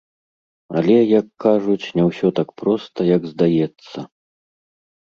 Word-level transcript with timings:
Але, 0.79 0.95
як 1.19 1.27
кажуць, 1.45 1.91
не 1.99 2.03
ўсё 2.09 2.27
так 2.41 2.49
проста, 2.63 2.99
як 3.15 3.21
здаецца. 3.35 3.99